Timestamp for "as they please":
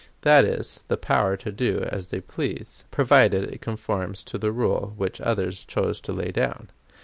1.91-2.85